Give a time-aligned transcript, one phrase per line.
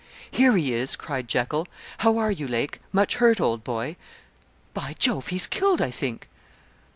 [0.31, 1.67] 'Here he is,' cried Jekyl.
[1.99, 2.79] 'How are you, Lake?
[2.91, 3.97] Much hurt, old boy?
[4.73, 6.27] By Jove, he's killed, I think.'